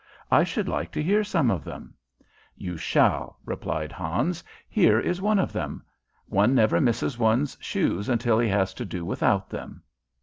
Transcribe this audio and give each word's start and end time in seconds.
"I 0.31 0.43
should 0.43 0.67
like 0.67 0.91
to 0.93 1.03
hear 1.03 1.23
some 1.23 1.51
of 1.51 1.63
them." 1.63 1.93
"You 2.57 2.75
shall," 2.75 3.37
replied 3.45 3.91
Hans. 3.91 4.43
"Here 4.67 4.99
is 4.99 5.21
one 5.21 5.37
of 5.37 5.53
them: 5.53 5.83
'One 6.25 6.55
never 6.55 6.81
misses 6.81 7.19
one's 7.19 7.55
shoes 7.61 8.09
until 8.09 8.39
he 8.39 8.49
has 8.49 8.73
to 8.73 8.83
do 8.83 9.05
without 9.05 9.51
them.' 9.51 9.83